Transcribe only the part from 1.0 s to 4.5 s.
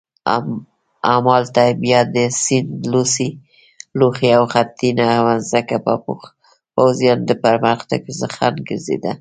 همالته بیا د سیند لوخې او